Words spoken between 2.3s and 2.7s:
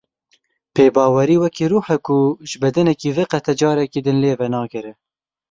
ji